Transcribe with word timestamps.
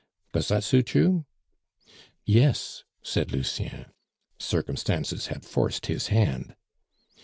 Does 0.33 0.47
that 0.47 0.63
suit 0.63 0.95
you?" 0.95 1.27
"Yes," 2.25 2.85
said 3.03 3.31
Lucien. 3.31 3.85
Circumstances 4.39 5.27
had 5.27 5.45
forced 5.45 5.85
his 5.85 6.07
hand. 6.07 6.55